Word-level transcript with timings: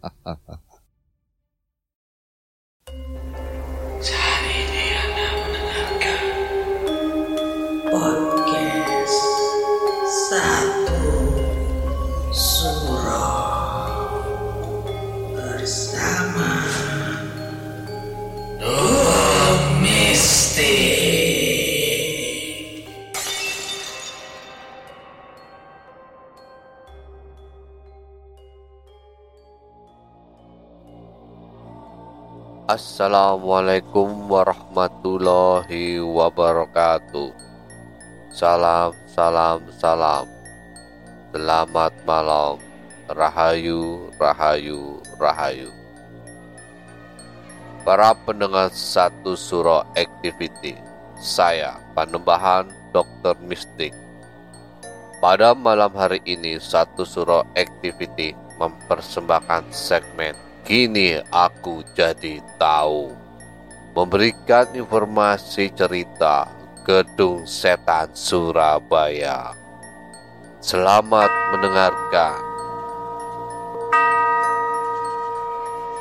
Assalamualaikum 32.71 34.31
warahmatullahi 34.31 35.99
wabarakatuh. 35.99 37.35
Salam, 38.31 38.95
salam, 39.11 39.59
salam. 39.75 40.23
Selamat 41.35 41.91
malam. 42.07 42.63
Rahayu, 43.11 44.07
rahayu, 44.15 45.03
rahayu. 45.19 45.67
Para 47.83 48.15
pendengar 48.23 48.71
satu 48.71 49.35
surah 49.35 49.83
activity, 49.99 50.79
saya 51.19 51.75
Panembahan 51.91 52.71
Dr. 52.95 53.35
Mistik. 53.43 53.91
Pada 55.19 55.51
malam 55.51 55.91
hari 55.91 56.23
ini, 56.23 56.55
satu 56.55 57.03
surah 57.03 57.43
activity 57.51 58.31
mempersembahkan 58.55 59.67
segmen 59.75 60.50
Kini 60.61 61.17
aku 61.33 61.81
jadi 61.97 62.37
tahu. 62.61 63.09
Memberikan 63.97 64.69
informasi 64.77 65.73
cerita 65.73 66.45
Gedung 66.85 67.49
Setan 67.49 68.13
Surabaya. 68.13 69.57
Selamat 70.61 71.33
mendengarkan. 71.49 72.39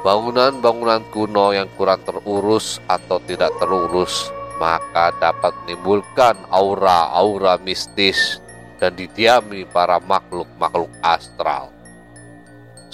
Bangunan-bangunan 0.00 1.04
kuno 1.12 1.52
yang 1.52 1.68
kurang 1.76 2.00
terurus 2.08 2.80
atau 2.88 3.20
tidak 3.28 3.52
terurus 3.60 4.32
maka 4.56 5.12
dapat 5.20 5.52
menimbulkan 5.64 6.32
aura-aura 6.48 7.60
mistis 7.60 8.40
dan 8.80 8.96
didiami 8.96 9.68
para 9.68 10.00
makhluk-makhluk 10.00 10.88
astral. 11.04 11.75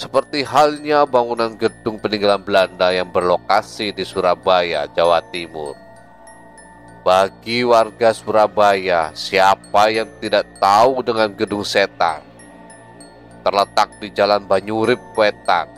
Seperti 0.03 0.43
halnya 0.43 1.07
bangunan 1.07 1.55
gedung 1.55 1.95
peninggalan 1.95 2.43
Belanda 2.43 2.91
yang 2.91 3.07
berlokasi 3.07 3.95
di 3.95 4.03
Surabaya, 4.03 4.83
Jawa 4.91 5.23
Timur. 5.31 5.79
Bagi 7.07 7.63
warga 7.63 8.11
Surabaya, 8.11 9.15
siapa 9.15 9.87
yang 9.95 10.11
tidak 10.19 10.43
tahu 10.59 11.07
dengan 11.07 11.31
gedung 11.31 11.63
setan? 11.63 12.19
Terletak 13.47 13.95
di 14.03 14.11
Jalan 14.11 14.43
Banyurip, 14.43 14.99
Wetan. 15.15 15.71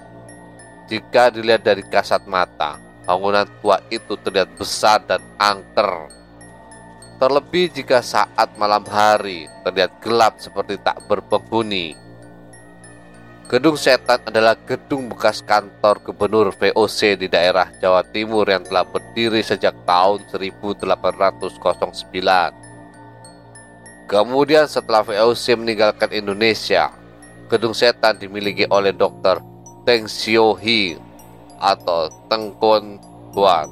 Jika 0.89 1.29
dilihat 1.29 1.61
dari 1.61 1.85
kasat 1.85 2.25
mata, 2.25 2.81
bangunan 3.05 3.45
tua 3.61 3.77
itu 3.93 4.17
terlihat 4.25 4.57
besar 4.57 5.05
dan 5.05 5.21
angker. 5.37 6.09
Terlebih 7.21 7.77
jika 7.77 8.01
saat 8.01 8.57
malam 8.57 8.81
hari 8.89 9.45
terlihat 9.61 10.01
gelap 10.01 10.41
seperti 10.41 10.81
tak 10.81 10.97
berpenghuni. 11.05 12.04
Gedung 13.45 13.77
Setan 13.77 14.25
adalah 14.25 14.57
gedung 14.57 15.05
bekas 15.05 15.45
kantor 15.45 16.01
gubernur 16.01 16.49
VOC 16.49 17.13
di 17.13 17.29
daerah 17.29 17.69
Jawa 17.77 18.01
Timur 18.09 18.41
yang 18.49 18.65
telah 18.65 18.81
berdiri 18.81 19.45
sejak 19.45 19.85
tahun 19.85 20.25
1809. 20.33 20.89
Kemudian 24.09 24.65
setelah 24.65 25.05
VOC 25.05 25.61
meninggalkan 25.61 26.09
Indonesia, 26.09 26.89
Gedung 27.45 27.77
Setan 27.77 28.17
dimiliki 28.17 28.65
oleh 28.65 28.89
Dr. 28.89 29.37
Teng 29.85 30.09
Xiao 30.09 30.57
Hi 30.57 30.97
atau 31.61 32.09
Tengkon 32.25 32.97
Tuan. 33.29 33.69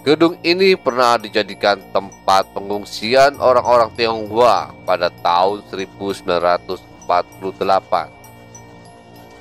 Gedung 0.00 0.40
ini 0.40 0.72
pernah 0.80 1.20
dijadikan 1.20 1.76
tempat 1.92 2.48
pengungsian 2.56 3.36
orang-orang 3.36 3.92
Tionghoa 4.00 4.72
pada 4.88 5.12
tahun 5.20 5.60
1948. 5.68 8.15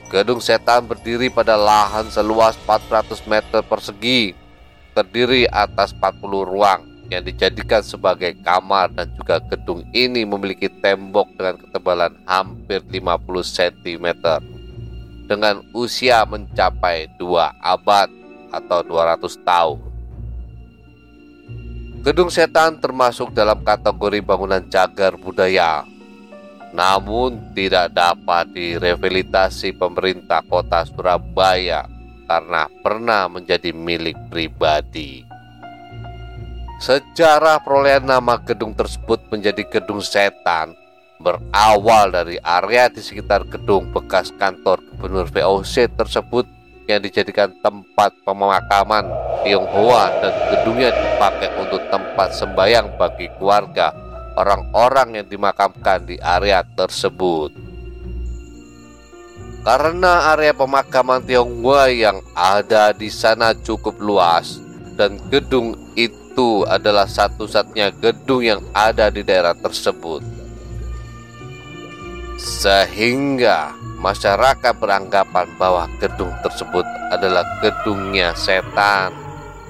Gedung 0.06 0.38
setan 0.38 0.86
berdiri 0.86 1.34
pada 1.34 1.58
lahan 1.58 2.06
seluas 2.14 2.54
400 2.70 3.26
meter 3.26 3.66
persegi, 3.66 4.38
terdiri 4.94 5.50
atas 5.50 5.98
40 5.98 6.46
ruang 6.46 6.86
yang 7.10 7.26
dijadikan 7.26 7.82
sebagai 7.82 8.38
kamar 8.46 8.94
dan 8.94 9.10
juga 9.18 9.42
gedung 9.42 9.82
ini 9.98 10.22
memiliki 10.22 10.70
tembok 10.70 11.34
dengan 11.34 11.58
ketebalan 11.58 12.14
hampir 12.30 12.86
50 12.86 13.02
cm 13.46 14.06
dengan 15.26 15.66
usia 15.74 16.22
mencapai 16.26 17.10
2 17.18 17.26
abad 17.66 18.10
atau 18.54 18.80
200 18.86 19.26
tahun. 19.42 19.80
Gedung 22.06 22.30
setan 22.30 22.78
termasuk 22.78 23.34
dalam 23.34 23.66
kategori 23.66 24.22
bangunan 24.22 24.62
cagar 24.70 25.18
budaya 25.18 25.82
namun 26.76 27.56
tidak 27.56 27.96
dapat 27.96 28.52
direhabilitasi 28.52 29.80
pemerintah 29.80 30.44
kota 30.44 30.84
Surabaya 30.84 31.88
karena 32.28 32.68
pernah 32.84 33.32
menjadi 33.32 33.72
milik 33.72 34.20
pribadi. 34.28 35.24
Sejarah 36.84 37.64
perolehan 37.64 38.04
nama 38.04 38.36
gedung 38.44 38.76
tersebut 38.76 39.32
menjadi 39.32 39.64
gedung 39.64 40.04
setan 40.04 40.76
berawal 41.16 42.12
dari 42.12 42.36
area 42.44 42.92
di 42.92 43.00
sekitar 43.00 43.48
gedung 43.48 43.88
bekas 43.96 44.36
kantor 44.36 44.84
gubernur 44.92 45.32
VOC 45.32 45.96
tersebut 45.96 46.44
yang 46.92 47.00
dijadikan 47.00 47.56
tempat 47.64 48.12
pemakaman 48.28 49.08
Tionghoa 49.42 50.12
dan 50.22 50.34
gedungnya 50.52 50.92
dipakai 50.92 51.50
untuk 51.58 51.82
tempat 51.88 52.36
sembayang 52.36 53.00
bagi 53.00 53.32
keluarga 53.40 54.05
orang-orang 54.36 55.24
yang 55.24 55.28
dimakamkan 55.28 56.04
di 56.06 56.20
area 56.20 56.62
tersebut. 56.76 57.56
Karena 59.66 60.38
area 60.38 60.54
pemakaman 60.54 61.26
Tionghoa 61.26 61.90
yang 61.90 62.22
ada 62.38 62.94
di 62.94 63.10
sana 63.10 63.58
cukup 63.58 63.98
luas 63.98 64.62
dan 64.94 65.18
gedung 65.34 65.74
itu 65.98 66.62
adalah 66.70 67.10
satu-satunya 67.10 67.90
gedung 67.98 68.46
yang 68.46 68.62
ada 68.78 69.10
di 69.10 69.26
daerah 69.26 69.58
tersebut. 69.58 70.22
Sehingga 72.38 73.74
masyarakat 73.98 74.78
beranggapan 74.78 75.50
bahwa 75.58 75.90
gedung 75.98 76.30
tersebut 76.46 76.86
adalah 77.10 77.42
gedungnya 77.66 78.38
setan. 78.38 79.10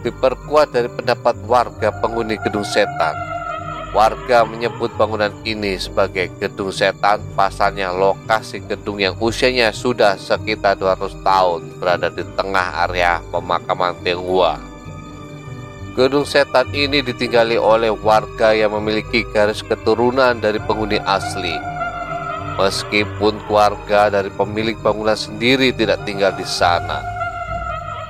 Diperkuat 0.04 0.76
dari 0.76 0.92
pendapat 0.92 1.40
warga 1.48 1.90
penghuni 2.04 2.36
gedung 2.44 2.68
setan 2.68 3.35
Warga 3.96 4.44
menyebut 4.44 4.92
bangunan 5.00 5.32
ini 5.48 5.80
sebagai 5.80 6.28
gedung 6.36 6.68
setan 6.68 7.24
pasalnya 7.32 7.96
lokasi 7.96 8.60
gedung 8.68 9.00
yang 9.00 9.16
usianya 9.24 9.72
sudah 9.72 10.20
sekitar 10.20 10.76
200 10.76 11.24
tahun 11.24 11.80
berada 11.80 12.12
di 12.12 12.28
tengah 12.36 12.84
area 12.84 13.24
pemakaman 13.32 13.96
Tionghoa. 14.04 14.60
Gedung 15.96 16.28
setan 16.28 16.68
ini 16.76 17.00
ditinggali 17.00 17.56
oleh 17.56 17.88
warga 17.88 18.52
yang 18.52 18.76
memiliki 18.76 19.24
garis 19.32 19.64
keturunan 19.64 20.44
dari 20.44 20.60
penghuni 20.60 21.00
asli. 21.00 21.56
Meskipun 22.60 23.48
keluarga 23.48 24.12
dari 24.12 24.28
pemilik 24.28 24.76
bangunan 24.84 25.16
sendiri 25.16 25.72
tidak 25.72 26.04
tinggal 26.04 26.36
di 26.36 26.44
sana. 26.44 27.00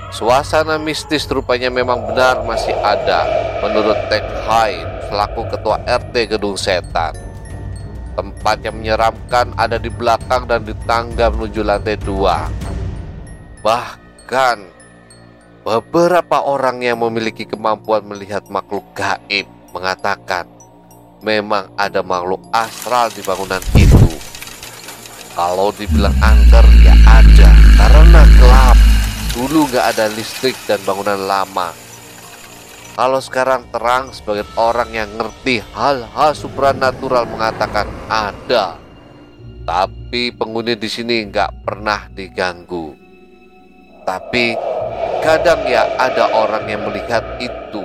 Suasana 0.09 0.81
mistis 0.81 1.29
rupanya 1.29 1.69
memang 1.69 2.09
benar 2.09 2.41
masih 2.41 2.73
ada 2.81 3.29
menurut 3.61 4.01
Tek 4.09 4.25
Hai 4.49 4.94
selaku 5.09 5.41
ketua 5.49 5.77
RT 5.85 6.35
Gedung 6.35 6.57
Setan. 6.57 7.13
Tempat 8.15 8.63
yang 8.63 8.79
menyeramkan 8.79 9.51
ada 9.59 9.75
di 9.75 9.91
belakang 9.91 10.47
dan 10.47 10.63
di 10.63 10.71
tangga 10.87 11.27
menuju 11.27 11.61
lantai 11.67 11.99
dua. 11.99 12.47
Bahkan 13.59 14.57
beberapa 15.67 16.37
orang 16.47 16.79
yang 16.79 17.03
memiliki 17.03 17.43
kemampuan 17.43 18.07
melihat 18.07 18.47
makhluk 18.47 18.87
gaib 18.95 19.49
mengatakan 19.75 20.47
memang 21.19 21.67
ada 21.75 21.99
makhluk 21.99 22.39
astral 22.55 23.11
di 23.11 23.19
bangunan 23.19 23.59
itu. 23.75 24.07
Kalau 25.35 25.75
dibilang 25.75 26.15
angker 26.23 26.63
ya 26.79 26.95
ada 27.03 27.51
karena 27.75 28.21
gelap. 28.39 28.77
Dulu 29.35 29.67
gak 29.67 29.91
ada 29.91 30.07
listrik 30.15 30.55
dan 30.63 30.79
bangunan 30.87 31.19
lama 31.19 31.84
kalau 32.95 33.19
sekarang 33.19 33.67
terang 33.75 34.15
sebagai 34.15 34.47
orang 34.55 34.87
yang 34.95 35.11
ngerti 35.19 35.59
hal-hal 35.75 36.31
supranatural 36.31 37.27
mengatakan 37.27 37.91
ada. 38.07 38.79
Tapi 39.67 40.31
penghuni 40.31 40.79
di 40.79 40.87
sini 40.87 41.27
nggak 41.27 41.67
pernah 41.67 42.07
diganggu. 42.07 42.95
Tapi 44.07 44.55
kadang 45.19 45.67
ya 45.67 45.91
ada 45.99 46.31
orang 46.39 46.71
yang 46.71 46.87
melihat 46.87 47.25
itu. 47.43 47.83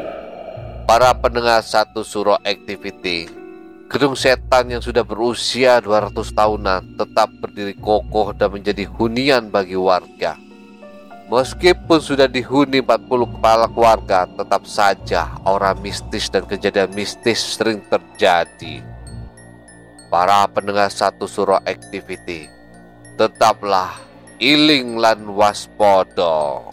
Para 0.86 1.10
pendengar 1.18 1.66
satu 1.66 2.06
suro 2.06 2.38
activity, 2.46 3.26
gedung 3.90 4.14
setan 4.14 4.70
yang 4.70 4.82
sudah 4.82 5.02
berusia 5.02 5.82
200 5.82 6.14
tahunan 6.14 6.98
tetap 6.98 7.30
berdiri 7.42 7.74
kokoh 7.78 8.30
dan 8.34 8.54
menjadi 8.54 8.86
hunian 8.86 9.50
bagi 9.50 9.74
warga. 9.74 10.49
Meskipun 11.30 12.02
sudah 12.02 12.26
dihuni 12.26 12.82
40 12.82 13.38
kepala 13.38 13.70
keluarga, 13.70 14.26
tetap 14.26 14.66
saja 14.66 15.30
aura 15.46 15.78
mistis 15.78 16.26
dan 16.26 16.42
kejadian 16.42 16.90
mistis 16.90 17.38
sering 17.54 17.78
terjadi. 17.86 18.82
Para 20.10 20.50
pendengar 20.50 20.90
satu 20.90 21.30
surah 21.30 21.62
activity, 21.70 22.50
tetaplah 23.14 23.94
iling 24.42 24.98
lan 24.98 25.22
waspodo. 25.30 26.66